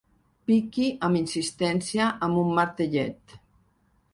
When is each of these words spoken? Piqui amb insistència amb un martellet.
Piqui 0.45 0.87
amb 1.07 1.19
insistència 1.19 2.07
amb 2.29 2.41
un 2.45 2.51
martellet. 2.61 3.37